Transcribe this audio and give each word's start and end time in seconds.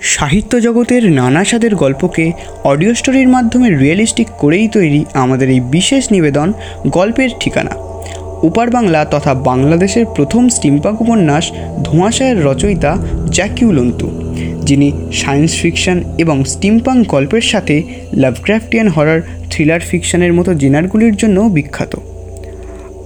সাহিত্য 0.00 0.60
জগতের 0.60 1.12
নানা 1.12 1.44
স্বাদের 1.44 1.74
গল্পকে 1.74 2.32
অডিও 2.64 2.94
স্টোরির 2.94 3.28
মাধ্যমে 3.28 3.70
রিয়েলিস্টিক 3.70 4.28
করেই 4.38 4.68
তৈরি 4.68 5.04
আমাদের 5.14 5.50
এই 5.50 5.60
বিশেষ 5.60 6.12
নিবেদন 6.12 6.52
গল্পের 6.86 7.30
ঠিকানা। 7.40 7.70
উপার 8.42 8.70
বাংলা 8.70 9.04
তথা 9.04 9.34
বাংলাদেশের 9.34 10.06
প্রথম 10.06 10.48
স্টিমপাক 10.48 11.02
উপন্যাস 11.02 11.52
ধোঁয়াশায়ের 11.84 12.44
রচয়িতা 12.44 12.98
জ্যাকিউলন্তু 13.32 14.10
যিনি 14.64 14.92
সায়েন্স 15.12 15.60
ফিকশন 15.60 16.02
এবং 16.18 16.44
স্টিম্পাং 16.44 17.02
গল্পের 17.02 17.40
সাথে 17.40 17.82
লাভক্রাফটিয়ান 18.12 18.88
হরার 18.88 19.20
থ্রিলার 19.50 19.80
ফিকশনের 19.80 20.32
মতো 20.32 20.54
জেনারগুলির 20.54 21.16
জন্য 21.16 21.40
বিখ্যাত। 21.40 21.96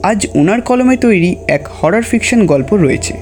আজ 0.02 0.26
ওনার 0.34 0.60
কলমে 0.60 0.96
তৈরি 0.96 1.36
এক 1.48 1.68
হরর 1.68 2.02
ফিকশন 2.02 2.46
গল্প 2.46 2.74
রয়েছে। 2.74 3.14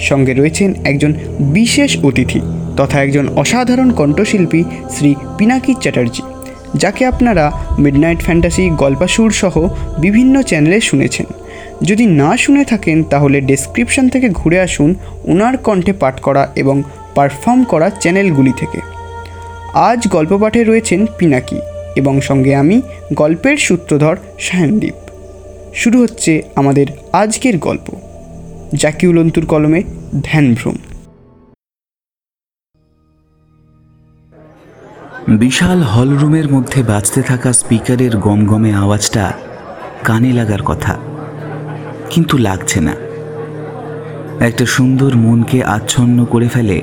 সঙ্গে 0.00 0.34
রয়েছেন 0.34 0.74
একজন 0.84 1.14
বিশেষ 1.40 2.04
অতিথি। 2.04 2.40
তথা 2.78 2.96
একজন 3.02 3.26
অসাধারণ 3.42 3.88
কণ্ঠশিল্পী 3.90 4.60
শ্রী 4.94 5.10
পিনাকি 5.38 5.72
চ্যাটার্জি, 5.82 6.22
যাকে 6.74 7.02
আপনারা 7.12 7.44
মিডনাইট 7.78 8.20
ফ্যান্টাসি 8.22 8.64
গল্পাসুর 8.82 9.30
সহ 9.42 9.54
বিভিন্ন 9.98 10.34
চ্যানেলে 10.42 10.78
শুনেছেন। 10.80 11.26
যদি 11.82 12.04
না 12.20 12.30
শুনে 12.36 12.64
থাকেন, 12.64 12.98
তাহলে 13.12 13.38
ডেসক্রিপশন 13.40 14.04
থেকে 14.08 14.28
ঘুরে 14.30 14.58
আসুন 14.66 14.90
ওনার 15.24 15.54
কণ্ঠে 15.66 15.92
পাঠ 15.92 16.16
করা 16.20 16.42
এবং 16.56 16.76
পারফর্ম 17.14 17.60
করা 17.64 17.86
চ্যানেলগুলি 18.02 18.52
থেকে। 18.56 18.80
আজ 19.88 20.00
গল্প 20.08 20.32
পাঠে 20.42 20.60
রয়েছেন 20.64 21.00
পিনাকি 21.18 21.58
এবং 22.00 22.14
সঙ্গে 22.20 22.52
আমি 22.62 22.76
গল্পের 23.14 23.56
সূত্রধর 23.66 24.16
সায়নদীপ। 24.46 24.96
শুরু 25.74 25.96
হচ্ছে 26.02 26.32
আমাদের 26.60 26.86
আজকের 27.12 27.56
গল্প। 27.58 27.86
জাকিউলন্তুর 28.74 29.46
কলমে 29.46 29.80
ধ্যানভ্রম। 30.24 30.76
বিশাল 35.36 35.82
হলরুমের 35.82 36.52
মধ্যে 36.52 36.82
বাজতে 36.82 37.22
থাকা 37.22 37.52
স্পিকারের 37.52 38.16
গমগমে 38.16 38.72
আওয়াজটা 38.74 39.32
কানে 40.04 40.32
লাগার 40.32 40.62
কথা, 40.62 40.94
কিন্তু 42.10 42.38
লাগছে 42.38 42.80
না। 42.80 42.94
একটা 44.40 44.66
সুন্দর 44.66 45.16
মনকে 45.16 45.64
আচ্ছন্ন 45.64 46.24
করে 46.24 46.48
ফেলে 46.48 46.82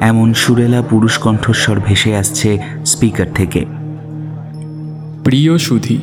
এমন 0.00 0.34
সুরেলা 0.34 0.82
পুরুষ 0.82 1.18
কণ্ঠস্বর 1.18 1.80
ভেসে 1.80 2.16
আসছে 2.16 2.58
স্পিকার 2.84 3.28
থেকে। 3.34 3.60
প্রিয় 5.24 5.58
সুধী, 5.58 5.98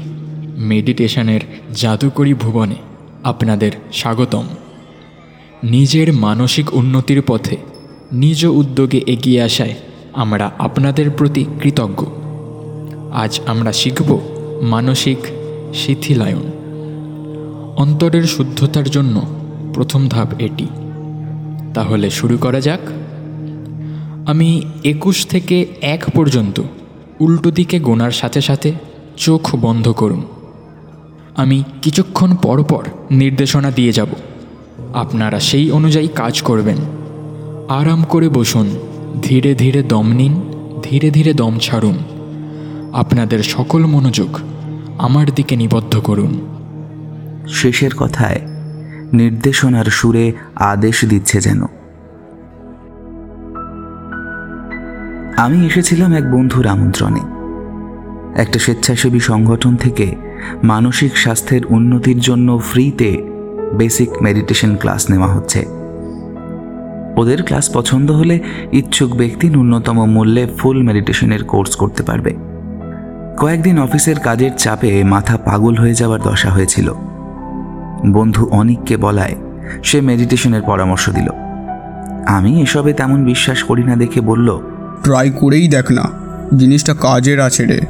মেডিটেশনের 0.57 1.41
জাদুকরী 1.75 2.33
ভুবনে 2.33 2.75
আপনাদের 3.23 3.71
স্বাগতম। 3.93 4.45
নিজের 5.63 6.13
মানসিক 6.13 6.73
উন্নতির 6.73 7.21
পথে, 7.21 7.57
নিজ 8.11 8.45
উদ্যোগে 8.45 8.97
এগিয়ে 8.97 9.41
আসায় 9.41 9.75
আমরা 10.13 10.51
আপনাদের 10.59 11.09
প্রতি 11.09 11.45
কৃতজ্ঞ। 11.61 12.05
আজ 13.11 13.39
আমরা 13.45 13.71
শিখব 13.71 14.19
মানসিক 14.61 15.17
শিথিলায়ন। 15.73 16.51
অন্তরের 17.77 18.23
শুদ্ধতার 18.23 18.89
জন্য 18.89 19.21
প্রথম 19.73 20.07
ধাপ 20.07 20.27
এটি। 20.39 20.67
তাহলে 21.73 22.09
শুরু 22.09 22.37
করা 22.37 22.61
যাক। 22.61 22.79
আমি 24.29 24.61
একুশ 24.83 25.27
থেকে 25.27 25.65
এক 25.81 26.03
পর্যন্ত 26.15 26.61
উল্টো 27.19 27.51
দিকে 27.51 27.79
গোনার 27.79 28.11
সাথে 28.11 28.41
সাথে 28.41 28.71
চোখ 29.17 29.55
বন্ধ 29.55 29.91
করুন। 29.91 30.23
আমি 31.35 31.63
কিছুক্ষণ 31.81 32.35
পর 32.35 32.63
পর 32.63 32.85
নির্দেশনা 33.11 33.71
দিয়ে 33.71 33.91
যাব। 33.91 34.07
আপনারা 34.93 35.39
সেই 35.39 35.71
অনুযায়ী 35.71 36.07
কাজ 36.07 36.41
করবেন। 36.41 36.77
আরাম 37.69 38.03
করে 38.03 38.29
বসুন। 38.29 38.90
ধীরে 39.21 39.55
ধীরে 39.55 39.83
দম 39.83 40.07
নিন, 40.07 40.41
ধীরে 40.83 41.11
ধীরে 41.11 41.33
দম 41.33 41.57
ছাড়ুন। 41.61 41.97
আপনাদের 42.93 43.43
সকল 43.43 43.85
মনোযোগ 43.85 44.39
আমার 44.97 45.25
দিকে 45.35 45.55
নিবদ্ধ 45.55 45.97
করুন। 45.97 46.41
শেষের 47.47 47.91
কথায় 47.95 48.39
নির্দেশনার 49.13 49.85
সুরে 49.85 50.31
আদেশ 50.55 51.05
দিচ্ছে 51.05 51.41
যেন। 51.41 51.61
আমি 55.37 55.65
এসেছিলাম 55.65 56.13
এক 56.13 56.31
বন্ধুর 56.31 56.67
আমন্ত্রণে। 56.67 57.19
একটা 58.41 58.59
স্বেচ্ছাসেবী 58.59 59.19
সংগঠন 59.19 59.75
থেকে 59.75 60.15
মানসিক 60.63 61.17
স্বাস্থ্যের 61.17 61.65
উন্নতির 61.65 62.19
জন্য 62.19 62.61
ফ্রিতে 62.71 63.21
বেসিক 63.73 64.09
মেডিটেশন 64.21 64.75
ক্লাস 64.75 65.11
নেওয়া 65.11 65.27
হচ্ছে। 65.27 65.80
ওদের 67.17 67.43
ক্লাস 67.43 67.69
পছন্দ 67.73 68.11
হলে 68.11 68.39
ইচ্ছুক 68.71 69.15
ব্যক্তি 69.15 69.49
ন্যূনতম 69.49 70.05
মূল্যে 70.05 70.47
ফুল 70.57 70.83
মেডিটেশনের 70.83 71.43
কোর্স 71.43 71.75
করতে 71.75 72.03
পারবে। 72.03 72.33
কয়েকদিন 73.39 73.79
অফিসের 73.79 74.19
কাজের 74.19 74.51
চাপে 74.57 75.03
মাথা 75.03 75.37
পাগল 75.37 75.75
হয়ে 75.75 75.93
যাওয়ার 75.93 76.21
দশা 76.21 76.49
হয়েছিল। 76.49 76.93
বন্ধু 78.11 78.45
অনিককে 78.45 78.97
বলায়, 78.97 79.35
সে 79.83 80.01
মেডিটেশনের 80.01 80.61
পরামর্শ 80.61 81.09
দিল। 81.09 81.29
আমি 82.27 82.61
এসবে 82.61 82.93
তেমন 82.93 83.25
বিশ্বাস 83.25 83.63
করি 83.63 83.83
না 83.83 83.95
দেখে 83.95 84.21
বলল 84.21 84.59
ট্রাই 85.03 85.31
করেই 85.31 85.67
দেখ 85.67 85.91
না, 85.91 86.09
জিনিসটা 86.57 86.93
কাজের 86.93 87.39
আছে 87.39 87.65
রে। 87.65 87.81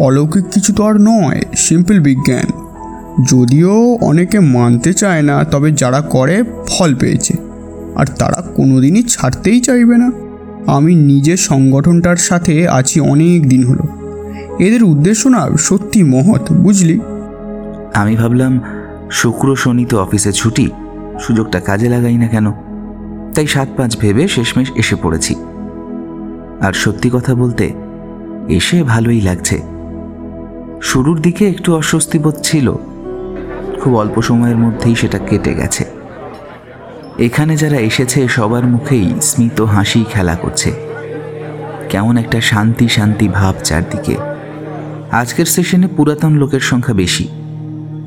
অলৌকিক 0.00 0.44
কিছু 0.52 0.72
তো 0.72 0.86
আর 0.86 0.94
নয় 1.00 1.42
সিম্পল 1.56 2.00
বিজ্ঞান। 2.00 2.46
যদিও 3.30 3.98
অনেকে 4.00 4.40
মানতে 4.40 4.92
চায় 4.92 5.22
না, 5.22 5.44
তবে 5.44 5.72
যারা 5.72 6.00
করে, 6.00 6.42
ফল 6.68 6.94
পেয়েছে। 6.94 7.43
আর 7.96 8.06
তারা 8.06 8.42
কোনোদিনই 8.54 9.02
ছাড়তেই 9.02 9.60
চাইবে 9.60 9.96
না। 9.96 10.10
আমি 10.66 10.94
নিজের 10.94 11.36
সংগঠনটার 11.36 12.16
সাথে 12.16 12.68
আছি 12.68 13.00
অনেক 13.00 13.48
দিন 13.48 13.64
হলো। 13.64 13.82
এদের 14.58 14.82
উদ্দেশ্য 14.82 15.28
না 15.28 15.56
সত্যি 15.58 16.02
মহৎ, 16.02 16.52
বুঝলি? 16.52 17.00
আমি 17.94 18.16
ভাবলাম 18.16 18.60
শুক্র 19.10 19.56
শনি 19.56 19.84
তো 19.84 20.00
অফিসে 20.00 20.32
ছুটি, 20.32 20.70
সুযোগটা 21.20 21.60
কাজে 21.60 21.88
লাগাই 21.88 22.16
না 22.16 22.28
কেন? 22.28 22.52
তাই 23.34 23.46
সাত 23.46 23.68
পাঁচ 23.76 23.96
ভেবে 23.98 24.28
শেষমেশ 24.28 24.72
এসে 24.76 24.96
পড়েছি। 25.02 25.34
আর 26.60 26.72
সত্যি 26.72 27.10
কথা 27.12 27.34
বলতে, 27.34 27.72
এসে 28.48 28.82
ভালোই 28.82 29.20
লাগছে। 29.20 29.62
শুরুর 30.82 31.20
দিকে 31.20 31.48
একটু 31.48 31.76
অস্বস্তি 31.76 32.18
বোধ 32.18 32.34
ছিল। 32.42 32.72
খুব 33.80 33.96
অল্প 33.96 34.22
সময়ের 34.22 34.56
মধ্যেই 34.56 34.94
সেটা 34.94 35.18
কেটে 35.18 35.54
গেছে। 35.54 35.84
এখানে 37.18 37.56
যারা 37.56 37.76
এসেছে 37.76 38.28
সবার 38.28 38.66
মুখেই 38.66 39.14
স্মিত 39.22 39.60
হাসি 39.60 40.04
খেলা 40.10 40.36
করছে। 40.36 40.72
কেমন 41.88 42.16
একটা 42.16 42.40
শান্তি 42.40 42.88
শান্তি 42.88 43.28
ভাব 43.28 43.54
চারদিকে। 43.64 44.16
আজকের 45.10 45.46
সেশনে 45.46 45.86
পুরাতন 45.86 46.32
লোকের 46.32 46.60
সংখ্যা 46.60 46.94
বেশি। 46.94 47.28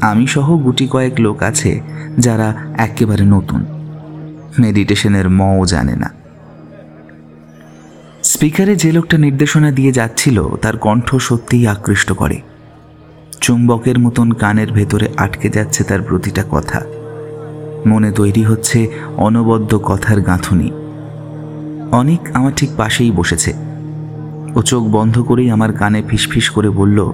আমি 0.01 0.27
সহ 0.27 0.57
গুটি 0.57 0.87
কয়েক 0.87 1.19
লোক 1.19 1.43
আছে 1.43 1.81
যারা 2.17 2.53
একেবারে 2.77 3.23
নতুন। 3.23 3.65
মেডিটেশনের 4.59 5.29
মও 5.29 5.65
জানে 5.65 5.95
না। 5.95 6.13
স্পিকারে 8.23 8.75
যে 8.75 8.91
লোকটা 8.91 9.17
নির্দেশনা 9.17 9.71
দিয়ে 9.71 9.91
যাচ্ছিল, 9.91 10.55
তার 10.55 10.77
কণ্ঠ 10.77 11.15
সত্যিই 11.15 11.67
আকৃষ্ট 11.67 12.11
করে। 12.11 12.41
চুম্বকের 13.41 13.99
মতন 13.99 14.31
কানের 14.31 14.71
ভেতরে 14.71 15.07
আটকে 15.17 15.49
যাচ্ছে 15.49 15.83
তার 15.83 16.01
প্রতিটা 16.01 16.43
কথা। 16.51 16.81
মনে 17.85 18.11
তৈরি 18.11 18.43
হচ্ছে 18.43 18.87
অনবদ্য 19.17 19.79
কথার 19.83 20.21
গাঁথুনি। 20.21 20.71
অনেক 21.91 22.19
আমার 22.33 22.51
ঠিক 22.55 22.69
পাশেই 22.77 23.11
বসেছে। 23.11 23.53
ও 24.55 24.61
চোখ 24.61 24.83
বন্ধ 24.83 25.21
করেই 25.21 25.49
আমার 25.49 25.73
কানে 25.73 26.03
ফিসফিস 26.07 26.49
করে 26.49 26.69
বলল 26.69 27.11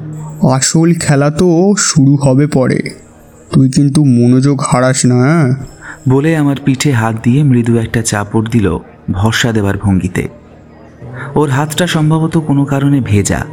আসল 0.51 0.93
খেলা 0.93 1.29
তো 1.29 1.73
শুরু 1.77 2.15
হবে 2.15 2.47
পরে। 2.47 2.89
তুই 3.51 3.69
কিন্তু 3.69 4.03
মনোযোগ 4.03 4.61
হারাস 4.61 5.05
না 5.05 5.15
হ্যাঁ? 5.15 5.65
বলে 6.09 6.37
আমার 6.37 6.55
পিঠে 6.65 6.91
হাত 6.91 7.15
দিয়ে 7.23 7.43
মৃদু 7.43 7.77
একটা 7.77 8.01
চাপড় 8.01 8.45
দিল 8.51 8.77
ভরসা 9.11 9.51
দেবার 9.51 9.77
ভঙ্গিতে। 9.77 10.27
ওর 11.35 11.49
হাতটা 11.49 11.87
সম্ভবত 11.87 12.37
কোনো 12.37 12.65
কারণে 12.65 13.01
ভেজা 13.01 13.45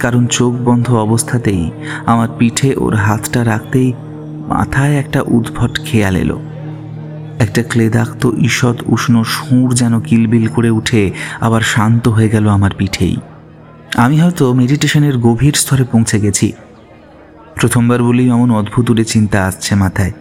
কারণ 0.00 0.26
চোখ 0.26 0.54
বন্ধ 0.54 0.94
অবস্থাতেই 0.94 1.70
আমার 2.06 2.28
পিঠে 2.38 2.74
ওর 2.76 2.94
হাতটা 2.94 3.44
রাখতেই 3.44 3.92
মাথায় 4.48 4.96
একটা 4.96 5.22
উদ্ভট 5.26 5.84
খেয়াল 5.84 6.16
এলো। 6.16 6.40
একটা 7.38 7.62
ক্লেদাক্ত 7.62 8.30
ঈষৎ 8.38 8.76
উষ্ণ 8.86 9.22
সুর 9.22 9.74
যেন 9.74 10.00
কিলবিল 10.00 10.46
করে 10.46 10.70
উঠে 10.70 11.10
আবার 11.40 11.60
শান্ত 11.60 12.08
হয়ে 12.08 12.28
গেল 12.28 12.48
আমার 12.48 12.70
পিঠেই। 12.78 13.16
আমি 13.94 14.20
হয়তো 14.20 14.52
মেডিটেশনের 14.52 15.18
গভীর 15.18 15.52
স্তরে 15.52 15.84
পৌঁছে 15.84 16.20
গেছি। 16.20 16.52
প্রথমবার 17.54 18.02
বলেই 18.02 18.28
এমন 18.28 18.50
অদ্ভুত 18.50 18.90
উড়ে 18.90 19.04
চিন্তা 19.04 19.44
আসছে 19.44 19.74
মাথায়। 19.74 20.12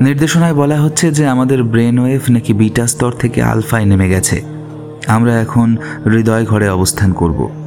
নির্দেশনায় 0.00 0.54
বলা 0.54 0.80
হচ্ছে 0.80 1.10
যে 1.10 1.26
আমাদের 1.26 1.62
ব্রেন 1.62 1.98
ওয়েভ 1.98 2.20
নাকি 2.30 2.52
বিটা 2.52 2.86
স্তর 2.86 3.12
থেকে 3.12 3.42
আলফায় 3.42 3.84
নেমে 3.84 4.08
গেছে। 4.08 4.42
আমরা 5.06 5.40
এখন 5.40 5.76
হৃদয় 6.04 6.44
ঘরে 6.44 6.68
অবস্থান 6.68 7.12
করব। 7.12 7.61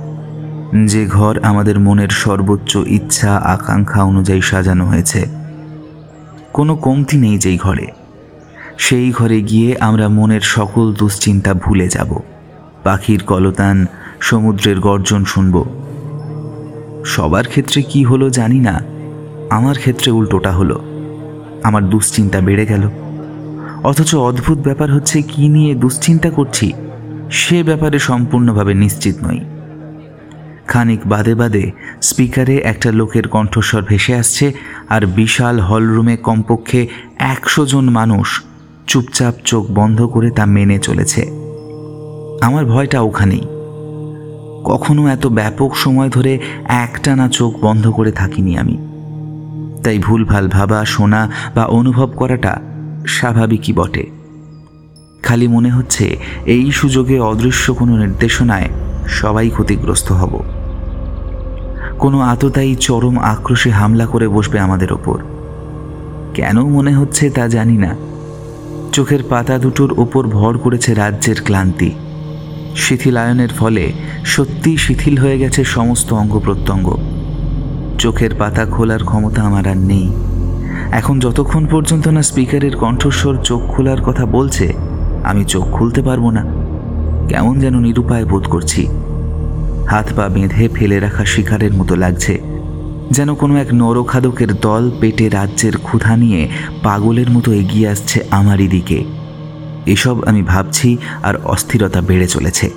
যে 0.85 1.05
ঘর 1.05 1.39
আমাদের 1.43 1.79
মনের 1.79 2.09
সর্বোচ্চ 2.09 2.75
ইচ্ছা, 2.75 3.37
আকাঙ্ক্ষা 3.37 4.03
অনুযায়ী 4.03 4.41
সাজানো 4.41 4.85
হয়েছে। 4.85 5.25
কোনো 6.53 6.75
কমতি 6.75 7.17
নেই 7.17 7.37
যেই 7.37 7.57
ঘরে। 7.57 7.87
সেই 8.77 9.11
ঘরে 9.11 9.41
গিয়ে 9.41 9.77
আমরা 9.79 10.09
মনের 10.09 10.41
সকল 10.41 10.93
দুশ্চিন্তা 10.93 11.53
ভুলে 11.53 11.87
যাব। 11.87 12.19
পাখির 12.83 13.23
কলতান, 13.23 13.85
সমুদ্রের 14.21 14.79
গর্জন 14.79 15.23
শুনব। 15.23 15.65
সবার 17.05 17.47
ক্ষেত্রে 17.47 17.81
কি 17.81 18.03
হলো 18.03 18.29
জানি 18.29 18.59
না। 18.59 18.83
আমার 19.49 19.77
ক্ষেত্রে 19.77 20.11
উল্টোটা 20.11 20.51
হলো। 20.51 20.81
আমার 21.63 21.89
দুশ্চিন্তা 21.89 22.41
বেড়ে 22.41 22.65
গেল। 22.65 22.89
অথচ 23.83 24.15
অদ্ভুত 24.15 24.57
ব্যাপার 24.57 24.91
হচ্ছে 24.91 25.21
কি 25.21 25.47
নিয়ে 25.47 25.75
দুশ্চিন্তা 25.75 26.29
করছি, 26.29 26.73
সে 27.31 27.63
ব্যাপারে 27.63 27.99
সম্পূর্ণভাবে 27.99 28.73
নিশ্চিত 28.73 29.15
নই। 29.23 29.39
খানিক 30.67 30.99
বাদে 31.05 31.35
বাদে 31.35 31.71
স্পিকারে 32.01 32.57
একটা 32.57 32.91
লোকের 32.91 33.27
কণ্ঠস্বর 33.27 33.81
ভেসে 33.81 34.15
আসছে 34.15 34.53
আর 34.89 35.05
বিশাল 35.05 35.59
হলরুমে 35.59 36.17
কমপক্ষে 36.17 36.87
একশো 37.19 37.65
জন 37.65 37.89
মানুষ 37.89 38.43
চুপচাপ 38.87 39.33
চোখ 39.45 39.65
বন্ধ 39.71 40.05
করে 40.05 40.31
তা 40.31 40.45
মেনে 40.45 40.79
চলেছে। 40.79 41.21
আমার 42.41 42.65
ভয়টা 42.65 43.01
ওখানেই। 43.01 43.41
কখনো 44.63 45.07
এত 45.07 45.27
ব্যাপক 45.27 45.75
সময় 45.75 46.09
ধরে 46.09 46.39
একটানা 46.63 47.29
চোখ 47.29 47.55
বন্ধ 47.61 47.87
করে 47.87 48.11
থাকিনি 48.11 48.57
আমি। 48.57 48.77
তাই 49.83 49.99
ভুলভাল 49.99 50.47
ভাবা, 50.47 50.85
শোনা 50.85 51.31
বা 51.55 51.65
অনুভব 51.65 52.09
করাটা 52.15 52.61
স্বাভাবিকই 53.07 53.73
বটে। 53.73 54.05
খালি 55.23 55.47
মনে 55.47 55.71
হচ্ছে 55.71 56.17
এই 56.45 56.71
সুযোগে 56.71 57.19
অদৃশ্য 57.19 57.73
কোনো 57.73 57.97
নির্দেশনায় 57.97 58.69
সবাই 59.07 59.49
ক্ষতিগ্রস্ত 59.49 60.11
হব। 60.11 60.54
কোনো 62.05 62.21
আততায়ী 62.21 62.75
চরম 62.75 63.19
আক্রোশে 63.19 63.69
হামলা 63.69 64.05
করে 64.05 64.27
বসবে 64.27 64.59
আমাদের 64.59 64.93
ওপর। 64.93 65.19
কেন 66.33 66.61
মনে 66.61 66.93
হচ্ছে 66.93 67.29
তা 67.29 67.47
জানি 67.47 67.77
না। 67.77 67.95
চোখের 68.93 69.23
পাতা 69.29 69.57
দুটোর 69.57 69.99
ওপর 69.99 70.27
ভর 70.27 70.57
করেছে 70.57 70.93
রাজ্যের 70.93 71.35
ক্লান্তি। 71.43 71.91
শিথিলায়নের 72.75 73.49
ফলে 73.49 73.93
সত্যি 74.25 74.77
শিথিল 74.77 75.17
হয়ে 75.17 75.39
গেছে 75.39 75.63
সমস্ত 75.63 76.13
অঙ্গ 76.13 76.39
প্রত্যঙ্গ। 76.39 76.97
চোখের 77.99 78.35
পাতা 78.35 78.65
খোলার 78.65 79.03
ক্ষমতা 79.03 79.41
আমার 79.41 79.67
আর 79.67 79.77
নেই। 79.77 80.13
এখন 80.91 81.19
যতক্ষণ 81.19 81.67
পর্যন্ত 81.67 82.07
না 82.07 82.21
স্পিকারের 82.21 82.77
কণ্ঠস্বর 82.77 83.37
চোখ 83.43 83.61
খোলার 83.61 84.01
কথা 84.01 84.25
বলছে, 84.25 84.73
আমি 85.23 85.45
চোখ 85.45 85.65
খুলতে 85.65 86.01
পারব 86.01 86.29
না। 86.29 86.45
কেমন 87.27 87.59
যেন 87.59 87.79
নিরুপায় 87.79 88.25
বোধ 88.25 88.47
করছি। 88.47 88.87
হাত 89.87 90.07
পা 90.15 90.25
বেঁধে 90.29 90.67
ফেলে 90.67 90.99
রাখা 90.99 91.25
শিকারের 91.25 91.73
মতো 91.73 91.95
লাগছে, 91.95 92.33
যেন 93.11 93.29
কোনো 93.35 93.53
এক 93.57 93.69
নরখাদকের 93.73 94.51
দল 94.59 94.83
পেটে 94.99 95.29
রাজ্যের 95.29 95.75
ক্ষুধা 95.77 96.13
নিয়ে 96.17 96.41
পাগলের 96.83 97.29
মতো 97.31 97.49
এগিয়ে 97.53 97.87
আসছে 97.89 98.17
আমারই 98.31 98.67
দিকে 98.67 98.99
এসব 99.85 100.15
আমি 100.25 100.41
ভাবছি 100.41 100.97
আর 101.23 101.35
অস্থিরতা 101.43 102.01
বেড়ে 102.01 102.27
চলেছে। 102.27 102.67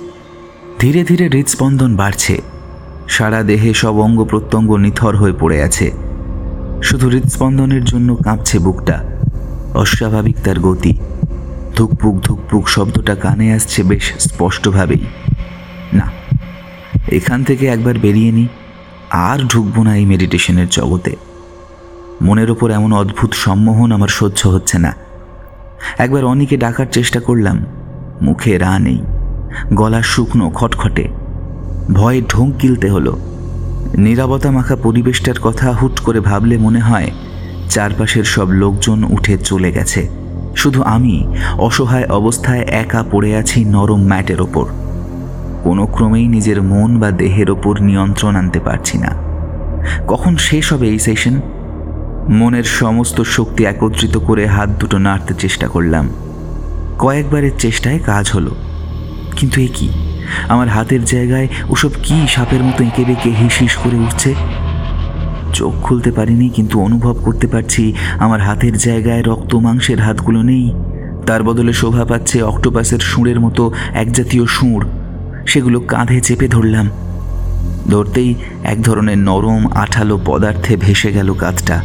ধীরে 0.79 1.03
ধীরে 1.03 1.25
হৃদস্পন্দন 1.27 1.95
বাড়ছে। 1.95 2.35
সারা 3.07 3.39
দেহে 3.43 3.71
সব 3.73 3.95
অঙ্গ 3.99 4.19
প্রত্যঙ্গ 4.23 4.69
নিথর 4.75 5.13
হয়ে 5.15 5.35
পড়ে 5.39 5.57
আছে। 5.63 5.87
শুধু 6.81 7.05
হৃদস্পন্দনের 7.09 7.83
জন্য 7.83 8.09
কাঁপছে 8.15 8.57
বুকটা। 8.59 8.97
অস্বাভাবিক 9.73 10.37
তার 10.43 10.59
গতি। 10.59 10.93
ধুকপুক 11.75 12.15
ধুকপুক 12.23 12.63
শব্দটা 12.67 13.15
কানে 13.15 13.47
আসছে 13.53 13.79
বেশ 13.83 14.05
স্পষ্টভাবেই। 14.19 15.03
না 15.93 16.07
এখান 17.07 17.43
থেকে 17.43 17.67
একবার 17.67 17.99
বেরিয়ে 17.99 18.31
নি, 18.31 18.47
আর 19.11 19.39
ঢুকবো 19.39 19.83
না 19.83 19.95
এই 19.95 20.05
মেডিটেশনের 20.05 20.67
জগতে। 20.69 21.15
মনের 22.21 22.51
ওপর 22.51 22.71
এমন 22.71 22.93
অদ্ভুত 22.93 23.33
সম্মোহন 23.33 23.91
আমার 23.91 24.07
সহ্য 24.07 24.47
হচ্ছে 24.47 24.79
না। 24.79 24.93
একবার 25.97 26.25
অনিকে 26.25 26.57
ডাকার 26.57 26.85
চেষ্টা 26.91 27.19
করলাম, 27.19 27.65
মুখে 28.21 28.57
রা 28.57 28.79
নেই, 28.79 28.99
গলা 29.73 30.01
শুকনো, 30.01 30.49
খটখটে। 30.49 31.07
ভয়ে 31.93 32.21
ঢোক 32.21 32.49
গিলতে 32.61 32.89
হলো। 32.89 33.19
নিরাপত্তা 33.97 34.51
মাখা 34.51 34.75
পরিবেশটার 34.75 35.39
কথা 35.41 35.71
হুট 35.71 35.99
করে 35.99 36.19
ভাবলে 36.19 36.57
মনে 36.57 36.79
হয়, 36.79 37.11
চারপাশের 37.69 38.23
সব 38.23 38.49
লোকজন 38.49 39.03
উঠে 39.03 39.37
চলে 39.37 39.71
গেছে। 39.71 40.09
শুধু 40.55 40.81
আমি, 40.81 41.27
অসহায় 41.57 42.05
অবস্থায় 42.05 42.61
একা 42.61 43.03
পড়ে 43.11 43.35
আছি 43.35 43.65
নরম 43.65 44.03
ম্যাটের 44.03 44.41
ওপর। 44.41 44.67
কোনো 45.63 45.85
ক্রমেই 45.85 46.27
নিজের 46.27 46.61
মন 46.61 46.99
বা 46.99 47.11
দেহের 47.11 47.51
ওপর 47.51 47.81
নিয়ন্ত্রণ 47.81 48.35
আনতে 48.35 48.59
পারছি 48.59 48.97
না। 48.97 49.15
কখন 50.07 50.37
শেষ 50.37 50.73
হবে 50.73 50.87
এই 50.87 50.99
সেশন 50.99 51.41
মনের 52.29 52.63
সমস্ত 52.63 53.21
শক্তি 53.21 53.65
একত্রিত 53.65 54.17
করে 54.17 54.47
হাত 54.47 54.69
দুটো 54.69 54.97
নাড়তে 54.97 55.33
চেষ্টা 55.33 55.67
করলাম। 55.67 56.09
কয়েকবারের 56.99 57.51
চেষ্টায় 57.59 57.99
কাজ 58.05 58.31
হলো। 58.31 58.55
কিন্তু 59.35 59.61
এ 59.61 59.67
কি? 59.73 59.89
আমার 60.49 60.67
হাতের 60.67 61.05
জায়গায় 61.05 61.47
ওসব 61.69 61.89
কি 62.03 62.27
সাপের 62.27 62.63
মতো 62.63 62.83
এঁকে 62.83 63.05
বেঁকে 63.05 63.29
হিস 63.29 63.75
করে 63.75 63.95
উঠছে? 63.95 64.35
চোখ 65.53 65.73
খুলতে 65.83 66.11
পারিনি, 66.11 66.49
কিন্তু 66.49 66.81
অনুভব 66.81 67.15
করতে 67.23 67.47
পারছি 67.47 67.93
আমার 68.19 68.41
হাতের 68.41 68.77
জায়গায় 68.77 69.21
রক্ত 69.21 69.55
মাংসের 69.55 69.99
হাতগুলো 69.99 70.43
নেই। 70.43 70.73
তার 71.25 71.43
বদলে 71.43 71.73
শোভা 71.73 72.05
পাচ্ছে 72.05 72.43
অক্টোপাসের 72.43 72.99
সুঁড়ের 72.99 73.39
মতো 73.39 73.71
একজাতীয় 73.93 74.45
সুঁড়। 74.45 74.85
সেগুলো 75.49 75.79
কাঁধে 75.79 76.21
চেপে 76.21 76.47
ধরলাম। 76.47 76.89
ধরতেই 77.89 78.35
এক 78.63 78.81
ধরনের 78.81 79.17
নরম, 79.17 79.67
আঠালো 79.71 80.19
পদার্থে 80.25 80.75
ভেসে 80.75 81.11
গেল 81.11 81.33
কাঁধটা। 81.33 81.83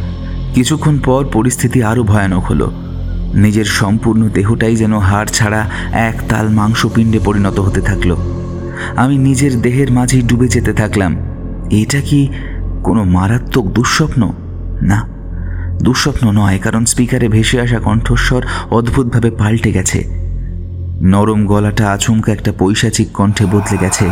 কিছুক্ষণ 0.53 0.99
পর 0.99 1.25
পরিস্থিতি 1.33 1.83
আরও 1.83 2.03
ভয়ানক 2.03 2.43
হলো। 2.45 2.71
নিজের 3.33 3.65
সম্পূর্ণ 3.65 4.29
দেহটাই 4.29 4.75
যেন 4.75 4.97
হাড় 4.97 5.27
ছাড়া 5.27 5.69
এক 5.91 6.21
তাল 6.29 6.49
মাংসপিণ্ডে 6.49 7.19
পরিণত 7.19 7.59
হতে 7.59 7.81
থাকল। 7.81 8.15
আমি 8.95 9.17
নিজের 9.17 9.61
দেহের 9.61 9.91
মাঝেই 9.91 10.21
ডুবে 10.21 10.47
যেতে 10.47 10.73
থাকলাম। 10.73 11.15
এটা 11.71 12.01
কি 12.01 12.27
কোনো 12.83 13.03
মারাত্মক 13.03 13.65
দুঃস্বপ্ন? 13.67 14.31
না, 14.81 15.07
দুঃস্বপ্ন 15.81 16.31
নয়, 16.31 16.59
কারণ 16.63 16.85
স্পিকারে 16.85 17.27
ভেসে 17.27 17.61
আসা 17.61 17.79
কণ্ঠস্বর 17.79 18.41
অদ্ভুতভাবে 18.71 19.31
পাল্টে 19.31 19.71
গেছে। 19.71 20.24
নরম 21.01 21.45
গলাটা 21.45 21.91
আচমকা 21.91 22.31
একটা 22.31 22.53
পৈশাচিক 22.59 23.11
কণ্ঠে 23.11 23.45
বদলে 23.45 23.77
গেছে। 23.77 24.09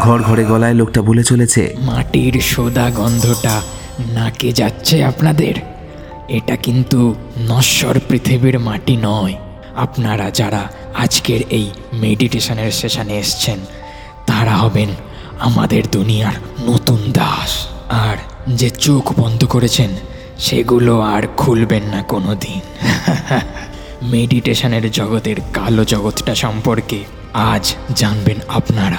ঘর 0.00 0.22
ঘরে 0.22 0.44
গলায় 0.44 0.74
লোকটা 0.74 1.02
বলে 1.02 1.24
চলেছে, 1.24 1.74
মাটির 1.78 2.40
সোদা 2.40 2.90
গন্ধটা 2.90 3.62
নাকে 4.12 4.52
যাচ্ছে 4.52 5.04
আপনাদের। 5.04 5.54
এটা 6.28 6.56
কিন্তু 6.56 7.14
নশ্বর 7.38 7.98
পৃথিবীর 8.08 8.58
মাটি 8.58 8.96
নয়। 9.02 9.34
আপনারা 9.76 10.30
যারা 10.30 10.72
আজকের 10.98 11.40
এই 11.50 11.70
মেডিটেশনের 11.92 12.72
সেশনে 12.72 13.18
এসছেন, 13.18 13.58
তারা 14.26 14.56
হবেন 14.56 14.88
আমাদের 15.40 15.82
দুনিয়ার 15.92 16.32
নতুন 16.70 16.98
দাস। 17.12 17.66
আর 17.90 18.16
যে 18.48 18.70
চোখ 18.70 19.20
বন্ধ 19.20 19.44
করেছেন, 19.44 19.90
সেগুলো 20.38 21.00
আর 21.00 21.22
খুলবেন 21.36 21.82
না 21.82 22.02
কোনো 22.02 22.34
দিন 22.34 22.60
মেডিটেশনের 24.02 24.90
জগতের 24.90 25.36
কালো 25.52 25.84
জগৎটা 25.84 26.34
সম্পর্কে 26.34 27.04
আজ 27.34 27.74
জানবেন 27.96 28.36
আপনারা। 28.48 28.96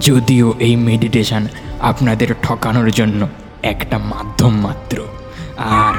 যদিও 0.00 0.54
এই 0.58 0.76
মেডিটেশন 0.76 1.46
আপনাদের 1.80 2.34
ঠকানোর 2.42 2.90
জন্য 2.90 3.28
একটা 3.62 3.98
মাধ্যম 3.98 4.60
মাত্র। 4.60 5.02
আর 5.58 5.94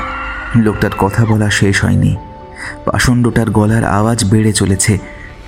লোকটার 0.60 0.92
কথা 0.98 1.26
বলা 1.26 1.50
শেষ 1.50 1.84
হয়নি। 1.84 2.16
পাষণ্ডটার 2.86 3.50
গলার 3.50 3.84
আওয়াজ 3.84 4.26
বেড়ে 4.26 4.54
চলেছে। 4.54 4.98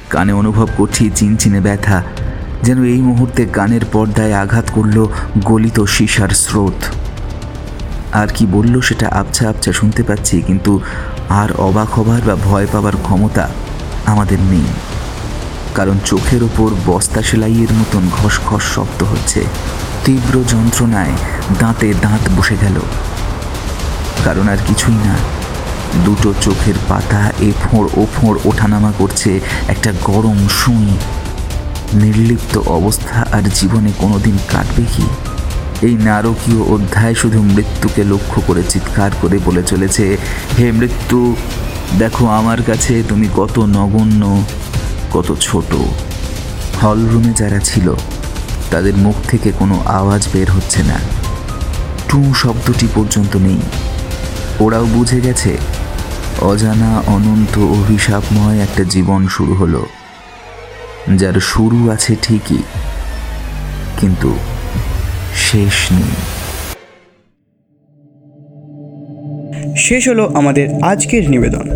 কানে 0.10 0.34
অনুভব 0.34 0.67
করছি 0.77 1.12
চিনচিনে 1.15 1.62
ব্যথা। 1.62 2.03
যেন 2.63 2.84
এই 2.84 3.01
মুহূর্তে 3.01 3.46
কানের 3.46 3.81
পর্দায় 3.91 4.34
আঘাত 4.34 4.72
করল 4.74 5.07
গলিত 5.43 5.84
সীসার 5.84 6.29
স্রোত। 6.29 6.86
আর 8.13 8.27
কি 8.27 8.46
বলল 8.46 8.81
সেটা 8.81 9.07
আবছা 9.07 9.50
আবছা 9.50 9.74
শুনতে 9.74 10.03
পাচ্ছি, 10.03 10.41
কিন্তু 10.41 10.79
আর 11.29 11.50
অবাক 11.57 12.00
হবার 12.00 12.22
বা 12.22 12.36
ভয় 12.36 12.67
পাবার 12.72 12.93
ক্ষমতা 13.03 13.50
আমাদের 14.05 14.39
নেই। 14.39 14.63
কারণ 15.75 16.00
চোখের 16.05 16.43
ওপর 16.43 16.69
বস্তা 16.86 17.22
সেলাইয়ের 17.22 17.74
মতন 17.74 18.10
ঘস 18.12 18.39
ঘস 18.46 18.62
শব্দ 18.75 19.03
হচ্ছে। 19.03 19.43
তীব্র 20.05 20.43
যন্ত্রণায় 20.48 21.12
দাঁতে 21.60 21.93
দাঁত 22.01 22.29
বসে 22.38 22.55
গেল। 22.62 22.79
কারণ 24.25 24.50
আর 24.50 24.57
কিছুই 24.67 24.96
না, 24.96 25.15
দুটো 26.05 26.34
চোখের 26.41 26.74
পাতা 26.88 27.31
এ 27.39 27.51
ফোঁড় 27.63 27.89
ও 27.98 28.05
ফোঁড় 28.15 28.39
ওঠানামা 28.46 28.93
করছে 28.98 29.39
একটা 29.67 29.93
গরম 30.03 30.48
সুঁই। 30.48 30.98
নির্লিপ্ত 31.93 32.57
অবস্থা 32.57 33.25
আর 33.31 33.41
জীবনে 33.53 33.91
কোনোদিন 33.98 34.38
কাটবে 34.48 34.84
কি? 34.96 35.03
এই 35.81 35.96
নারকীয় 35.96 36.62
অধ্যায় 36.75 37.13
শুধু 37.13 37.41
মৃত্যুকে 37.41 38.03
লক্ষ্য 38.03 38.41
করে 38.48 38.63
চিৎকার 38.63 39.12
করে 39.22 39.38
বলে 39.46 39.63
চলেছে, 39.63 40.17
হে 40.60 40.72
মৃত্যু, 40.72 41.36
দেখো 42.00 42.25
আমার 42.27 42.63
কাছে 42.63 43.03
তুমি 43.10 43.27
কত 43.36 43.60
নগণ্য, 43.60 44.43
কত 45.13 45.36
ছোট। 45.41 45.72
হলরুমে 46.81 47.34
যারা 47.34 47.60
ছিল, 47.60 47.96
তাদের 48.72 48.96
মুখ 48.98 49.15
থেকে 49.27 49.51
কোনো 49.51 49.84
আওয়াজ 49.86 50.27
বের 50.34 50.51
হচ্ছে 50.51 50.84
না। 50.84 51.00
টু 52.10 52.34
শব্দটি 52.34 52.88
পর্যন্ত 52.96 53.38
নেই। 53.38 53.60
ওরাও 54.60 54.86
বুঝে 54.86 55.22
গেছে, 55.22 55.57
অজানা, 56.41 57.03
অনন্ত, 57.07 57.60
অভিশাপময় 57.60 58.60
একটা 58.60 58.84
জীবন 58.84 59.27
শুরু 59.27 59.53
হলো, 59.53 59.86
যার 61.15 61.34
শুরু 61.34 61.89
আছে 61.89 62.15
ঠিকই, 62.22 62.63
কিন্তু 64.00 64.38
শেষ 65.38 65.94
নেই। 65.94 66.10
শেষ 69.75 70.10
হলো 70.10 70.27
আমাদের 70.27 70.74
আজকের 70.84 71.29
নিবেদন। 71.29 71.70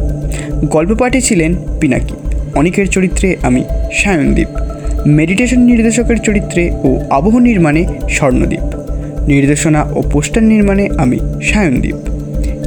গল্প 0.66 1.00
পাঠে 1.00 1.22
ছিলেন 1.22 1.56
পিনাকি। 1.82 2.14
অনিকের 2.56 2.88
চরিত্রে 2.88 3.38
আমি 3.42 3.64
সায়নদীপ। 3.94 4.48
মেডিটেশন 5.06 5.60
নির্দেশকের 5.60 6.18
চরিত্রে 6.18 6.72
ও 6.72 7.00
আবহ 7.10 7.40
নির্মাণে 7.40 7.86
স্বর্ণদ্বীপ 8.10 8.62
নির্দেশনা 9.28 9.84
ও 9.84 10.02
পোস্টার 10.02 10.44
নির্মাণে 10.44 10.90
আমি 10.98 11.20
সায়নদীপ। 11.44 11.96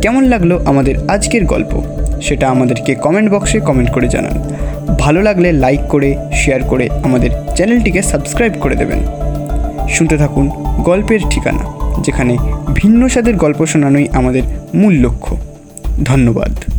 কেমন 0.03 0.25
লাগল 0.25 0.65
আমাদের 0.65 1.11
আজকের 1.11 1.45
গল্প? 1.45 1.83
সেটা 2.23 2.49
আমাদেরকে 2.49 2.95
কমেন্ট 2.95 3.31
বক্সে 3.31 3.61
কমেন্ট 3.61 3.91
করে 3.91 4.09
জানান। 4.09 4.55
ভালো 4.99 5.23
লাগলে 5.23 5.53
লাইক 5.53 5.81
করে 5.89 6.17
শেয়ার 6.33 6.63
করে 6.63 6.89
আমাদের 7.05 7.31
চ্যানেলটিকে 7.57 8.03
সাবস্ক্রাইব 8.03 8.53
করে 8.61 8.77
দেবেন। 8.77 8.99
শুনতে 9.89 10.17
থাকুন 10.17 10.64
গল্পের 10.79 11.21
ঠিকানা 11.31 11.65
যেখানে 12.01 12.39
ভিন্ন 12.75 13.09
স্বাদের 13.09 13.37
গল্প 13.37 13.67
শোনানোই 13.67 14.09
আমাদের 14.13 14.43
মূল 14.75 14.95
লক্ষ্য। 14.95 15.37
ধন্যবাদ। 16.05 16.74